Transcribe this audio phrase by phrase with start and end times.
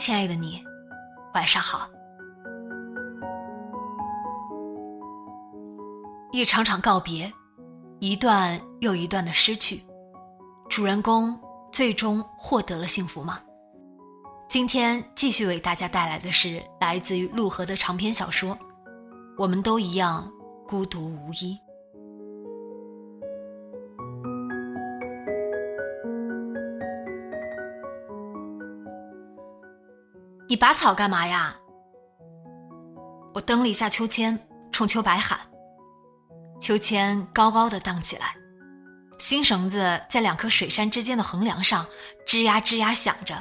[0.00, 0.64] 亲爱的你，
[1.34, 1.86] 晚上好。
[6.32, 7.30] 一场场告别，
[7.98, 9.84] 一段又一段的失去，
[10.70, 11.38] 主人公
[11.70, 13.40] 最终获得了幸福吗？
[14.48, 18.56] 今天继续为大家带来的是来自于陆河的长篇小说
[19.36, 20.26] 《我们都一样
[20.66, 21.54] 孤独无依》。
[30.50, 31.56] 你拔草干嘛呀？
[33.32, 34.36] 我蹬了一下秋千，
[34.72, 35.38] 冲秋白喊。
[36.60, 38.34] 秋千高高的荡起来，
[39.16, 41.86] 新绳子在两颗水杉之间的横梁上
[42.26, 43.40] 吱呀吱呀响着。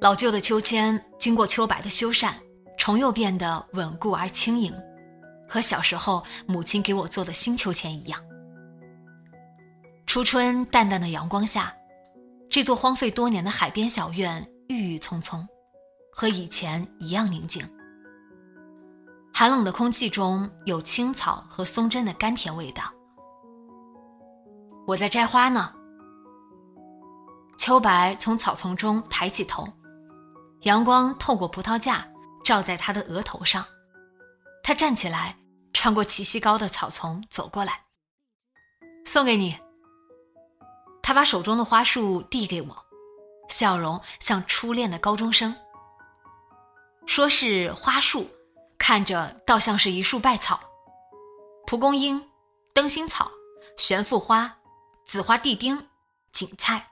[0.00, 2.32] 老旧的秋千经过秋白的修缮，
[2.78, 4.74] 重又变得稳固而轻盈，
[5.46, 8.18] 和小时候母亲给我做的新秋千一样。
[10.06, 11.76] 初春淡淡的阳光下，
[12.48, 15.46] 这座荒废多年的海边小院郁郁葱葱。
[16.14, 17.68] 和以前一样宁静。
[19.32, 22.84] 寒冷的空气中有青草和松针的甘甜味道。
[24.86, 25.74] 我在摘花呢。
[27.58, 29.66] 秋白从草丛中抬起头，
[30.62, 32.06] 阳光透过葡萄架
[32.44, 33.64] 照在他的额头上。
[34.62, 35.36] 他站起来，
[35.72, 37.80] 穿过齐膝高的草丛走过来。
[39.04, 39.58] 送给你。
[41.02, 42.76] 他把手中的花束递给我，
[43.48, 45.54] 笑容像初恋的高中生。
[47.06, 48.28] 说是花树，
[48.78, 50.58] 看着倒像是一束败草。
[51.66, 52.22] 蒲公英、
[52.72, 53.30] 灯芯草、
[53.76, 54.56] 悬浮花、
[55.06, 55.86] 紫花地丁、
[56.32, 56.86] 堇菜，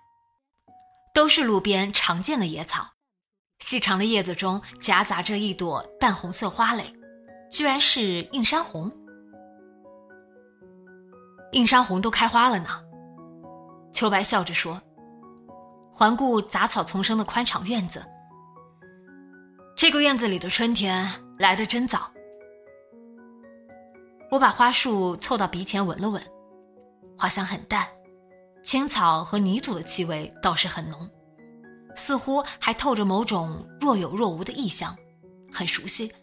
[1.15, 2.89] 都是路边常见的野草。
[3.59, 6.93] 细长的叶子中夹杂着一朵淡红色花蕾，
[7.51, 8.91] 居然是映山红。
[11.53, 12.69] 映山红都开花了呢。
[13.93, 14.81] 秋白笑着说，
[15.93, 18.05] 环顾杂草丛生的宽敞院子。
[19.82, 21.04] 这个院子里的春天
[21.41, 22.09] 来得真早。
[24.31, 26.22] 我把花束凑到鼻前闻了闻，
[27.19, 27.88] 花香很淡，
[28.62, 31.10] 青草和泥土的气味倒是很浓，
[31.97, 34.97] 似乎还透着某种若有若无的异香，
[35.53, 36.15] 很熟悉。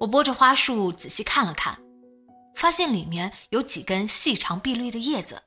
[0.00, 1.78] 我拨着花束仔细看了看，
[2.56, 5.40] 发现里面有几根细长碧绿的叶子。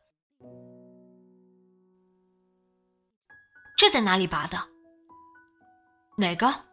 [3.78, 4.58] 这在哪里拔的？
[6.18, 6.69] 哪个？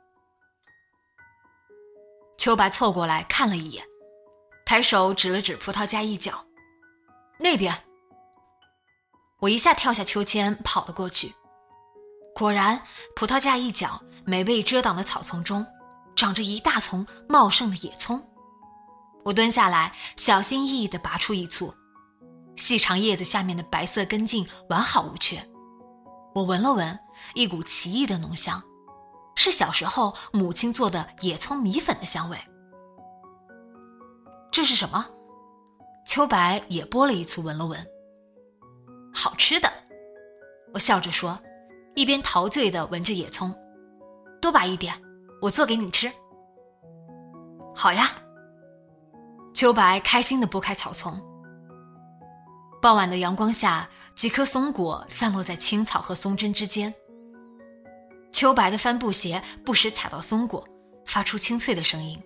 [2.47, 3.84] 秋白凑过来看了一眼，
[4.65, 6.47] 抬手指了指葡萄架一角，
[7.41, 7.77] 那边。
[9.41, 11.34] 我一下跳下秋千，跑了过去。
[12.37, 12.81] 果然，
[13.17, 15.67] 葡萄架一角没被遮挡的草丛中，
[16.15, 18.25] 长着一大丛茂盛的野葱。
[19.25, 21.75] 我蹲下来，小心翼翼地拔出一簇，
[22.55, 25.45] 细长叶子下面的白色根茎完好无缺。
[26.33, 26.97] 我闻了闻，
[27.34, 28.63] 一股奇异的浓香。
[29.37, 32.37] 是小时候母亲做的野葱米粉的香味。
[34.51, 35.07] 这是什么？
[36.07, 37.87] 秋白也剥了一簇闻了闻。
[39.13, 39.71] 好吃的，
[40.72, 41.39] 我笑着说，
[41.95, 43.55] 一边陶醉的闻着野葱。
[44.41, 44.95] 多拔一点，
[45.41, 46.10] 我做给你吃。
[47.75, 48.10] 好呀。
[49.53, 51.19] 秋白开心的拨开草丛。
[52.83, 56.95] 傍晚的阳光下，几颗松果散落在青草和松针之间。
[58.36, 60.62] 秋白的帆布鞋不时踩到松果，
[61.06, 62.22] 发出清脆的声音。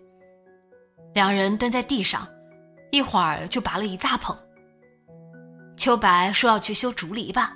[1.14, 2.26] 两人蹲在地上，
[2.90, 4.36] 一会儿就拔了一大捧。
[5.76, 7.48] 秋白说要去修竹篱笆，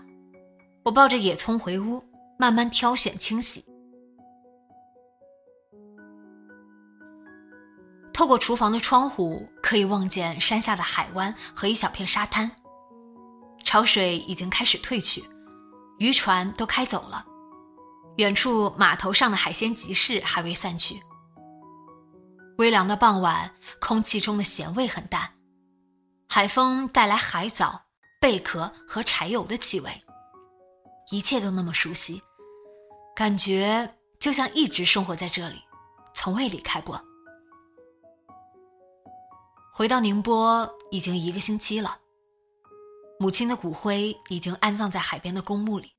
[0.84, 2.00] 我抱着野葱回屋，
[2.38, 3.64] 慢慢挑选清洗。
[8.12, 12.48] 透过厨房的窗户，可以望见山下的海湾和一小片沙滩。
[13.64, 15.24] 潮水已经开始退去，
[15.98, 17.26] 渔船都开走了。
[18.16, 21.02] 远处码头上的海鲜集市还未散去。
[22.58, 25.28] 微凉的傍晚，空气中的咸味很淡，
[26.28, 27.82] 海风带来海藻、
[28.20, 30.00] 贝壳和柴油的气味，
[31.10, 32.22] 一切都那么熟悉，
[33.16, 35.60] 感觉就像一直生活在这里，
[36.14, 37.02] 从未离开过。
[39.72, 41.98] 回到宁波已经一个星期了，
[43.18, 45.93] 母亲的骨灰已经安葬在海边的公墓里。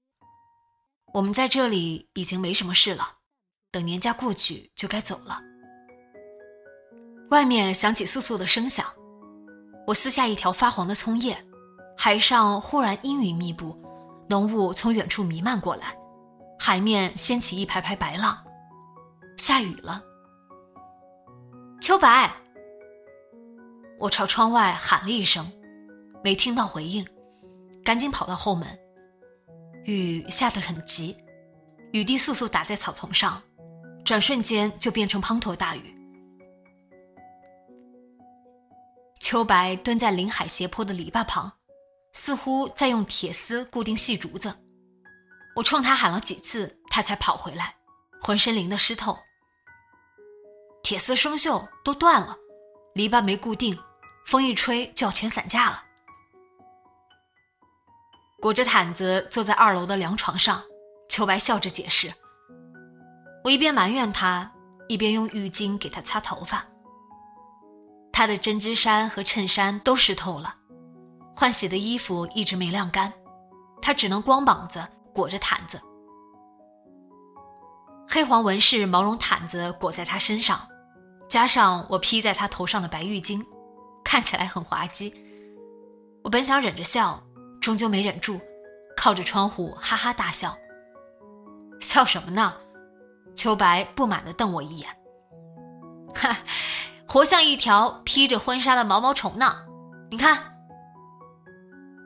[1.16, 3.08] 我们在这里已经没什么事了，
[3.72, 5.40] 等年假过去就该走了。
[7.30, 8.86] 外面响起簌簌的声响，
[9.88, 11.42] 我撕下一条发黄的葱叶，
[11.98, 13.82] 海上忽然阴云密布，
[14.28, 15.98] 浓雾从远处弥漫过来，
[16.60, 18.38] 海面掀起一排排白浪，
[19.38, 20.04] 下雨了。
[21.80, 22.30] 秋白，
[24.02, 25.50] 我朝窗外喊了一声，
[26.22, 27.08] 没听到回应，
[27.86, 28.68] 赶紧跑到后门。
[29.86, 31.16] 雨下得很急，
[31.92, 33.42] 雨滴簌簌打在草丛上，
[34.04, 35.96] 转瞬间就变成滂沱大雨。
[39.20, 41.52] 秋白蹲在临海斜坡的篱笆旁，
[42.14, 44.56] 似乎在用铁丝固定细竹子。
[45.56, 47.76] 我冲他喊了几次，他才跑回来，
[48.22, 49.18] 浑身淋得湿透。
[50.82, 52.36] 铁丝生锈，都断了，
[52.96, 53.78] 篱笆没固定，
[54.26, 55.84] 风一吹就要全散架了。
[58.46, 60.62] 裹着毯子坐在二楼的凉床上，
[61.10, 62.14] 秋白笑着解释。
[63.44, 64.52] 我一边埋怨他，
[64.88, 66.64] 一边用浴巾给他擦头发。
[68.14, 70.54] 他的针织衫和衬衫都湿透了，
[71.36, 73.12] 换洗的衣服一直没晾干，
[73.82, 75.82] 他只能光膀子裹着毯子。
[78.08, 80.68] 黑黄纹饰毛绒毯子裹在他身上，
[81.28, 83.44] 加上我披在他头上的白浴巾，
[84.04, 85.12] 看起来很滑稽。
[86.24, 87.25] 我本想忍着笑，
[87.62, 88.40] 终究没忍住，
[88.96, 90.58] 靠着窗户哈哈大笑。
[91.80, 92.54] 笑什么呢？
[93.36, 94.90] 秋白不满地瞪我一眼，
[96.16, 96.38] 哈。
[97.08, 99.66] 活像一条披着婚纱的毛毛虫呢，
[100.10, 100.38] 你看。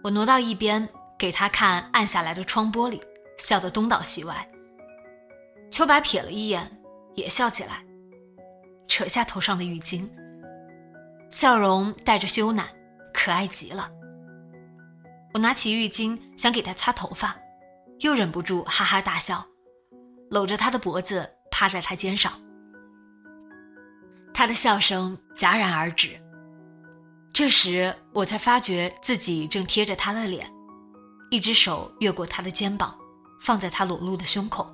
[0.04, 0.88] 我挪到一边
[1.18, 3.02] 给他看暗下来的窗玻璃，
[3.38, 4.48] 笑得东倒西歪。
[5.72, 6.70] 秋白瞥了一眼，
[7.16, 7.84] 也笑起来，
[8.88, 10.08] 扯下头上的浴巾，
[11.30, 12.64] 笑容带着羞赧，
[13.14, 13.90] 可爱极了。
[15.34, 17.38] 我拿起浴巾想给他擦头发，
[18.00, 19.46] 又忍不住哈哈大笑，
[20.30, 22.34] 搂着他的脖子趴在他肩上。
[24.34, 26.20] 他的笑声戛然而止。
[27.32, 30.52] 这时，我才发觉自己正贴着他的脸，
[31.30, 32.98] 一只手越过他的肩膀，
[33.42, 34.68] 放在他裸露的胸口。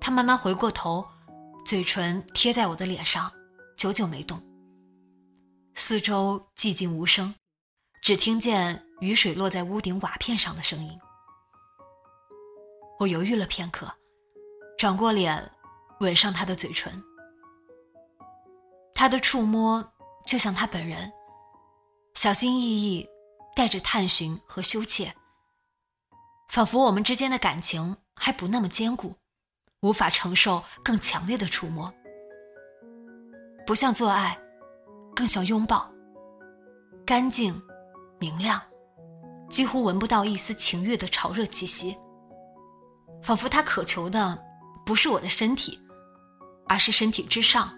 [0.00, 1.04] 他慢慢回过头，
[1.66, 3.30] 嘴唇贴在我的脸上，
[3.76, 4.42] 久久没动。
[5.74, 7.34] 四周寂静无声，
[8.02, 10.98] 只听见雨水落在屋顶瓦片上的声音。
[12.98, 13.92] 我犹豫了片刻，
[14.78, 15.52] 转过脸，
[16.00, 17.02] 吻上他的嘴唇。
[18.94, 19.92] 他的触摸
[20.24, 21.12] 就像他本人，
[22.14, 23.06] 小心翼翼，
[23.54, 25.14] 带着探寻和羞怯，
[26.48, 29.14] 仿佛我们之间的感情还不那么坚固，
[29.80, 31.92] 无法承受更强烈的触摸。
[33.66, 34.40] 不像做爱，
[35.14, 35.92] 更像拥抱，
[37.04, 37.60] 干净、
[38.18, 38.62] 明亮，
[39.56, 41.96] 几乎闻不到一丝情欲的潮热气息，
[43.22, 44.38] 仿佛他渴求的
[44.84, 45.80] 不是我的身体，
[46.68, 47.74] 而是身体之上。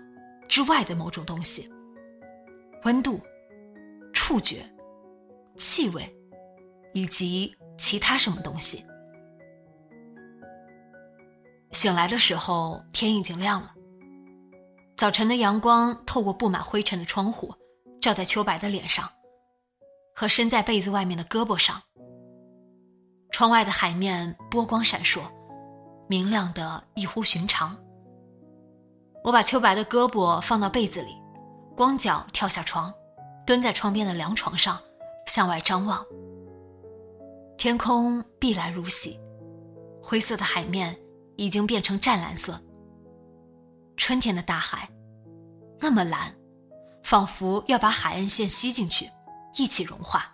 [0.48, 1.70] 之外的某种东西，
[2.82, 3.20] 温度、
[4.12, 4.68] 触觉、
[5.56, 6.12] 气味，
[6.94, 8.84] 以及其他什么东西。
[11.70, 13.72] 醒来的时候，天已经亮了。
[14.96, 17.54] 早晨的阳光透过布满灰尘的窗户，
[18.00, 19.08] 照在秋白的脸上，
[20.18, 21.80] 和伸在被子外面的胳膊上。
[23.30, 25.20] 窗外的海面波光闪烁，
[26.08, 27.78] 明亮的异乎寻常。
[29.22, 31.14] 我把秋白的胳膊放到被子里，
[31.76, 32.92] 光脚跳下床，
[33.46, 34.76] 蹲在窗边的凉床上，
[35.28, 36.04] 向外张望。
[37.56, 39.20] 天空碧蓝如洗，
[40.02, 40.98] 灰色的海面
[41.36, 42.60] 已经变成湛蓝色。
[43.96, 44.90] 春天的大海，
[45.78, 46.34] 那么蓝，
[47.04, 49.08] 仿佛要把海岸线吸进去，
[49.54, 50.32] 一起融化。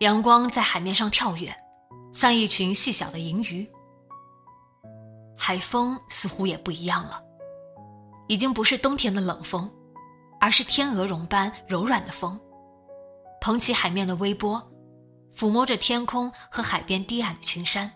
[0.00, 1.54] 阳光在海面上跳跃，
[2.12, 3.70] 像一群细小的银鱼。
[5.36, 7.22] 海风似乎也不一样了，
[8.28, 9.70] 已经不是冬天的冷风，
[10.40, 12.38] 而是天鹅绒般柔软的风，
[13.40, 14.62] 捧起海面的微波，
[15.34, 17.90] 抚摸着天空和海边低矮的群山。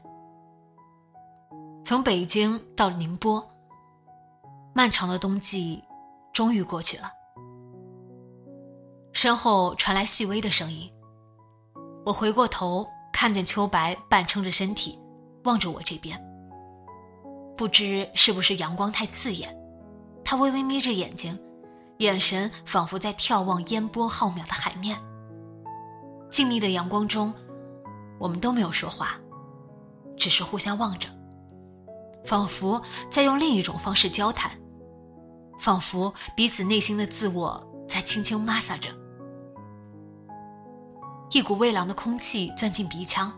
[1.85, 3.47] 从北京到宁波，
[4.75, 5.83] 漫长的冬季
[6.35, 7.11] 终于过去了。
[9.12, 10.93] 身后传来细微的声音，
[12.05, 14.99] 我回过头，看见秋白半撑着身体，
[15.45, 16.21] 望着我这边。
[17.57, 19.57] 不知是不是阳光太刺眼，
[20.25, 21.41] 他微微眯着眼睛，
[21.99, 24.99] 眼神仿佛在眺望烟波浩渺的海面。
[26.29, 27.33] 静谧的阳光中，
[28.19, 29.17] 我们都没有说话，
[30.17, 31.09] 只是互相望着，
[32.25, 34.50] 仿佛在用另一种方式交谈，
[35.64, 38.90] 仿佛彼此内心的自我在轻轻摩挲着。
[41.30, 43.33] 一股微凉的空气钻进鼻腔，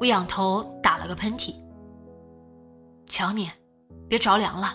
[0.00, 1.54] 我仰头打了个喷嚏。
[3.06, 3.50] 瞧你，
[4.08, 4.74] 别着凉了。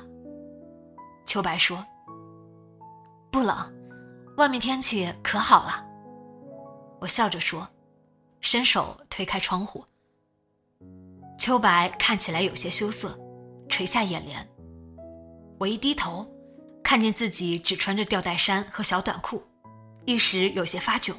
[1.25, 1.83] 秋白说
[3.31, 3.57] ：“不冷，
[4.37, 5.83] 外面天气可好了。”
[7.01, 7.67] 我笑着说，
[8.39, 9.83] 伸手推开窗户。
[11.39, 13.19] 秋白看起来有些羞涩，
[13.67, 14.47] 垂下眼帘。
[15.57, 16.27] 我一低头，
[16.85, 19.41] 看见自己只穿着吊带衫和小短裤，
[20.05, 21.15] 一时有些发窘。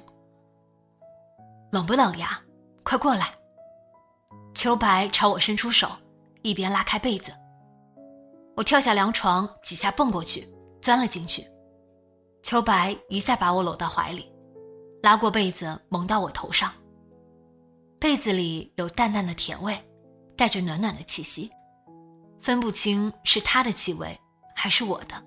[1.73, 2.41] 冷不冷呀？
[2.85, 3.35] 快过来！
[4.55, 5.91] 秋白朝我伸出手，
[6.43, 7.33] 一边拉开被子。
[8.57, 10.49] 我跳下凉床，几下蹦过去，
[10.81, 11.45] 钻了进去。
[12.45, 14.33] 秋白一下把我搂到怀里，
[15.03, 16.73] 拉过被子蒙到我头上。
[17.99, 19.77] 被子里有淡淡的甜味，
[20.37, 21.51] 带着暖暖的气息，
[22.41, 24.17] 分不清是他的气味
[24.55, 25.21] 还是我的。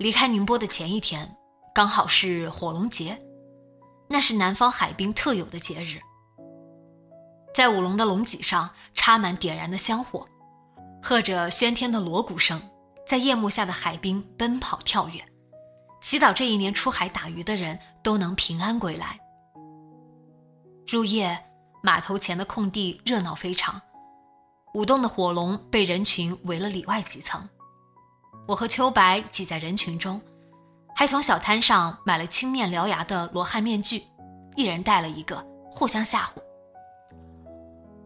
[0.00, 1.36] 离开宁波的前一天。
[1.74, 3.20] 刚好是火龙节，
[4.08, 6.00] 那是南方海滨特有的节日。
[7.54, 10.26] 在舞龙的龙脊上插满点燃的香火，
[11.02, 12.62] 和着喧天的锣鼓声，
[13.06, 15.22] 在夜幕下的海滨奔跑跳跃，
[16.00, 19.20] 祈祷这一年出海打鱼的人都能平安归来。
[20.88, 21.38] 入夜，
[21.82, 23.78] 码头前的空地热闹非常，
[24.72, 27.46] 舞动的火龙被人群围了里外几层，
[28.46, 30.20] 我和秋白挤在人群中。
[30.94, 34.02] 还从小摊上买了青面獠牙的罗汉面具，
[34.54, 36.42] 一人戴了一个，互相吓唬。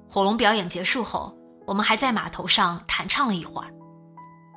[0.08, 1.36] 火龙表演结束后，
[1.66, 3.72] 我们还在码头上弹唱了一会儿。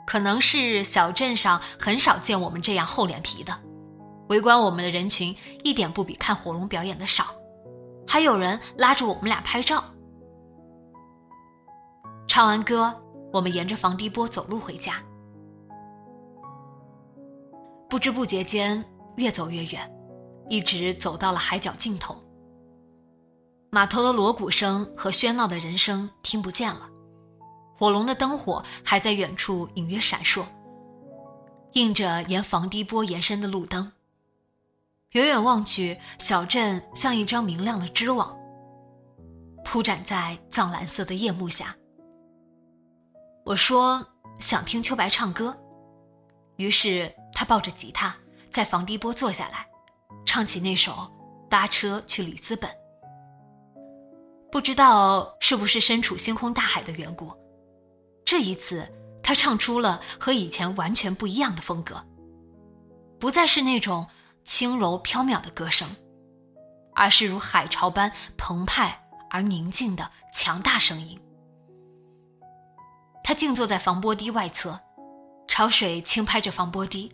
[0.06, 3.58] 可能是小镇上很少见我们这样厚脸皮的，
[4.30, 7.34] 围观我们的人群一点不比看火龙表演的少，
[8.08, 9.84] 还有人拉着我们俩拍照。
[12.28, 12.94] 唱完歌，
[13.34, 15.02] 我们沿着防堤坡走路回家。
[17.90, 18.84] 不知不觉间，
[19.16, 19.90] 越走越远，
[20.50, 22.16] 一直走到了海角尽头。
[23.72, 26.90] 码头的锣鼓声和喧闹的人声听不见了，
[27.78, 30.46] 火龙的灯火还在远处隐约闪烁，
[31.74, 33.92] 映着沿防堤坡延伸的路灯。
[35.12, 38.36] 远远望去，小镇像一张明亮的织网，
[39.64, 41.76] 铺展在藏蓝色的夜幕下。
[43.46, 44.06] 我说
[44.40, 45.58] 想听秋白唱歌，
[46.58, 47.14] 于是。
[47.34, 48.16] 他抱着吉他，
[48.50, 49.68] 在防堤坡坐下来，
[50.26, 50.92] 唱起那首
[51.48, 52.68] 《搭车去里斯本》。
[54.52, 57.32] 不知道是不是身处星空大海的缘故，
[58.26, 62.04] 这一次他唱出了和以前完全不一样的风格，
[63.20, 64.08] 不再是那种
[64.44, 65.88] 轻柔飘渺的歌声，
[66.96, 71.22] 而是如海潮般澎湃而宁静的强大声音。
[73.24, 74.80] 他静坐在防波堤外侧，
[75.48, 77.12] 潮水轻拍着防波堤。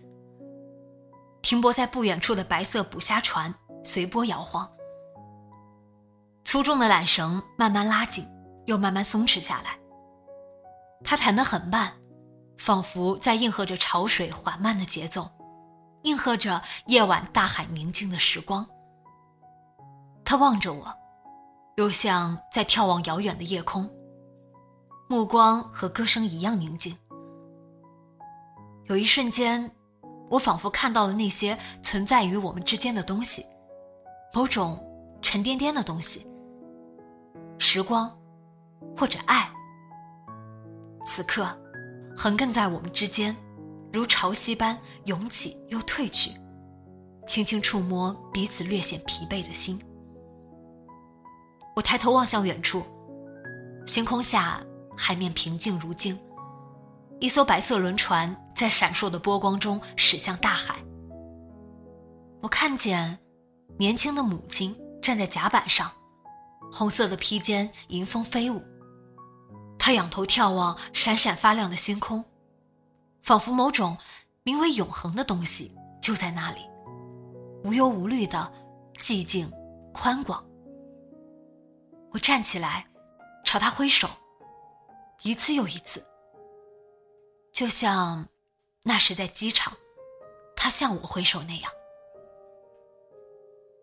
[1.42, 4.70] 停泊在不远处的白色捕虾船随波摇晃，
[6.46, 8.26] 粗重的缆绳慢慢拉紧，
[8.66, 9.78] 又慢慢松弛下来。
[11.04, 11.92] 他弹得很慢，
[12.58, 15.30] 仿佛在应和着潮水缓慢的节奏，
[16.04, 18.66] 应和着夜晚大海宁静的时光。
[20.24, 20.94] 他望着我，
[21.76, 23.90] 又像在眺望遥远的夜空，
[25.10, 26.98] 目光和歌声一样宁静。
[28.86, 29.70] 有一瞬间。
[30.30, 33.46] 我仿佛看到了那些存在于我们之间的东西，
[34.34, 34.84] 某种
[35.22, 36.26] 沉甸甸的东西，
[37.60, 38.12] 时光，
[38.98, 39.48] 或者爱。
[41.06, 41.46] 此刻，
[42.18, 43.36] 横亘在我们之间，
[43.92, 44.76] 如潮汐般
[45.06, 46.32] 涌起又退去，
[47.28, 49.80] 轻轻触摸彼此略显疲惫的心。
[51.76, 52.82] 我抬头望向远处，
[53.86, 54.64] 星空下，
[54.98, 56.18] 海面平静如镜。
[57.20, 60.82] 一艘白色轮船在闪烁的波光中驶向大海。
[62.42, 63.20] 我看见
[63.78, 65.92] 年轻的母亲站在甲板上，
[66.72, 68.64] 红色的披肩迎风飞舞。
[69.78, 72.24] 她仰头眺望闪闪发亮的星空，
[73.22, 73.98] 仿佛某种
[74.44, 76.62] 名为永恒的东西就在那里，
[77.66, 78.50] 无忧无虑的
[78.98, 79.52] 寂静
[79.94, 80.42] 宽广。
[82.14, 82.88] 我站起来，
[83.44, 84.08] 朝他挥手，
[85.24, 86.02] 一次又一次。
[87.52, 88.26] 就像
[88.84, 89.74] 那时在机场，
[90.56, 91.72] 他向我挥手那样。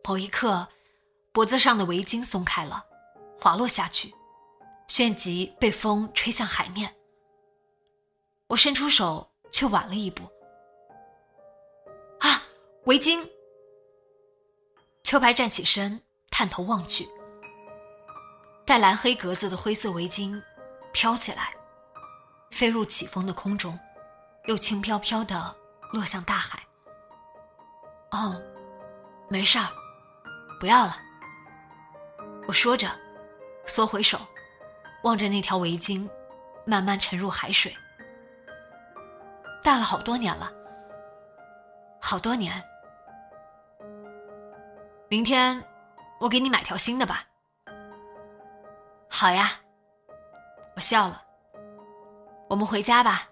[0.04, 0.66] 某一刻，
[1.32, 2.84] 脖子上的围巾松开了，
[3.40, 4.12] 滑落下去，
[4.88, 6.92] 旋即被风吹向海面。
[8.48, 10.24] 我伸出手，却晚了一步。
[12.18, 12.42] 啊，
[12.86, 13.24] 围巾！
[15.04, 17.08] 秋白站起身，探头望去，
[18.66, 20.42] 带蓝黑格子的灰色围巾
[20.92, 21.54] 飘起来，
[22.50, 23.78] 飞入起风的空中，
[24.46, 25.54] 又轻飘飘的
[25.92, 26.58] 落向大海。
[28.10, 28.40] 哦，
[29.28, 29.68] 没事儿，
[30.58, 30.96] 不要了。
[32.48, 32.88] 我说着，
[33.66, 34.18] 缩回手，
[35.04, 36.08] 望着那条围巾
[36.64, 37.72] 慢慢沉入海水。
[39.62, 40.52] 戴了好多年了，
[42.00, 42.60] 好多年。
[45.08, 45.62] 明天
[46.18, 47.24] 我给你买条新的吧。
[49.08, 49.52] 好呀，
[50.74, 51.22] 我笑了。
[52.48, 53.29] 我们回家吧。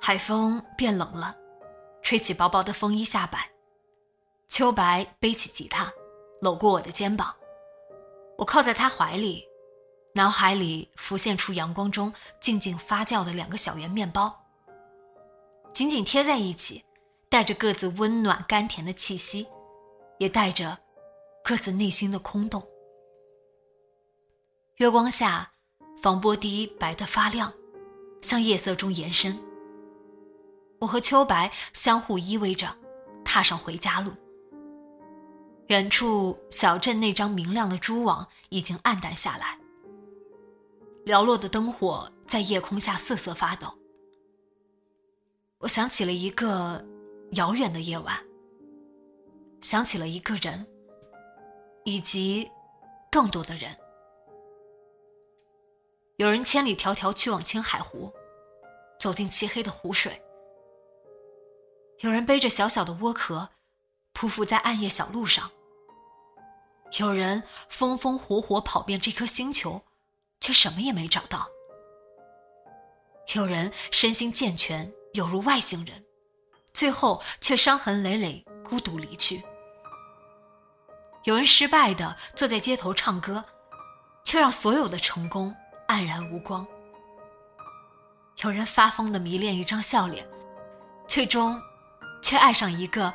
[0.00, 1.36] 海风变冷了，
[2.02, 3.48] 吹起薄薄的风衣下摆。
[4.48, 5.92] 秋白背起吉他，
[6.40, 7.34] 搂过我的肩膀，
[8.38, 9.46] 我靠在他怀里。
[10.14, 14.34] 脑海里浮现出阳光中静静发酵的两个小圆面包，
[15.72, 16.84] 紧紧贴在一起，
[17.28, 19.46] 带着各自温暖甘甜的气息，
[20.18, 20.78] 也带着
[21.44, 22.66] 各自内心的空洞。
[24.76, 25.52] 月光下，
[26.02, 27.52] 防波堤白得发亮，
[28.22, 29.38] 向夜色中延伸。
[30.78, 32.68] 我和秋白相互依偎着，
[33.24, 34.12] 踏上回家路。
[35.68, 39.58] 远处小镇那张明亮的蛛网已经暗淡下来。
[41.04, 43.66] 寥落的灯火在夜空下瑟瑟发抖。
[45.58, 46.84] 我想起了一个
[47.32, 48.16] 遥远的夜晚，
[49.60, 50.66] 想起了一个人，
[51.84, 52.48] 以及
[53.10, 53.76] 更多的人。
[56.16, 58.12] 有人千里迢迢去往青海湖，
[59.00, 60.12] 走进漆黑的湖水；
[62.00, 63.48] 有人背着小小的窝壳，
[64.14, 65.50] 匍匐在暗夜小路上；
[67.00, 69.82] 有人风风火火跑遍这颗星球。
[70.40, 71.48] 却什么也没找到。
[73.34, 76.04] 有人身心健全，有如外星人，
[76.72, 79.42] 最后却伤痕累累，孤独离去。
[81.24, 83.44] 有人失败的坐在街头唱歌，
[84.24, 85.54] 却让所有的成功
[85.88, 86.64] 黯然无光。
[88.42, 90.24] 有人发疯的迷恋一张笑脸，
[91.08, 91.60] 最终
[92.22, 93.12] 却爱上一个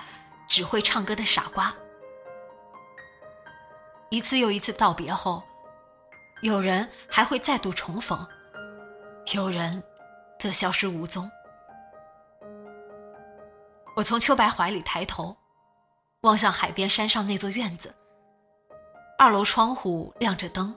[0.48, 1.74] 只会唱歌的傻瓜。
[4.10, 5.42] 一次又一次道别后。
[6.42, 8.28] 有人还会再度重逢，
[9.34, 9.82] 有人
[10.38, 11.32] 则消失无踪。
[13.96, 15.38] 我从秋白怀里抬头，
[16.20, 17.96] 望向海边山上那座院子。
[19.18, 20.76] 二楼窗户亮着灯，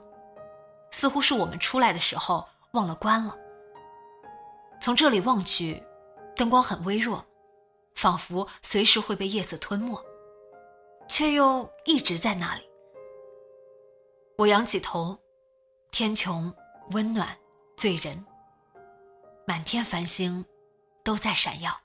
[0.89, 3.35] 似乎是我们出来的时候忘了关了。
[4.79, 5.83] 从这里望去，
[6.37, 7.25] 灯光很微弱，
[7.97, 9.99] 仿佛随时会被夜色吞没，
[11.09, 12.61] 却又一直在那里。
[14.37, 15.17] 我仰起头。
[15.89, 16.53] 天穹
[16.91, 17.35] 温暖
[17.75, 18.23] 醉人，
[19.47, 20.45] 满天繁星
[21.03, 21.75] 都在闪耀。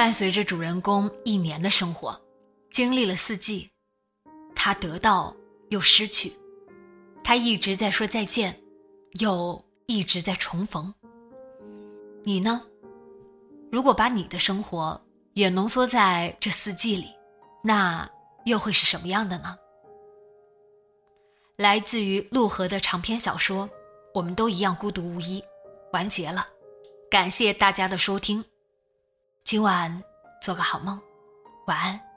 [0.00, 2.18] 伴随着主人公一年的生活，
[2.72, 3.70] 经历了四季，
[4.56, 5.36] 他得到
[5.68, 6.32] 又失去。
[7.22, 8.58] 他一直在说再见，
[9.18, 10.94] 又一直在重逢。
[12.24, 12.62] 你呢？
[13.70, 14.98] 如果把你的生活
[15.34, 17.14] 也浓缩在这四季里，
[17.62, 18.08] 那
[18.46, 19.54] 又会是什么样的呢？
[21.58, 23.68] 来自于陆河的长篇小说
[24.14, 25.42] 《我们都一样孤独无依》，
[25.92, 26.48] 完结了。
[27.10, 28.42] 感谢大家的收听，
[29.42, 30.02] 今晚
[30.40, 31.00] 做个好梦，
[31.66, 32.09] 晚安。